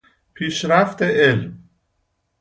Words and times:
پیشرفت 0.33 1.01
علم 1.01 1.59